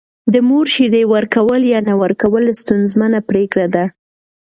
د 0.33 0.35
مور 0.47 0.65
شیدې 0.73 1.03
ورکول 1.13 1.61
یا 1.73 1.79
نه 1.87 1.93
ورکول 2.03 2.43
ستونزمنه 2.61 3.19
پرېکړه 3.29 3.67
ده. 3.75 3.85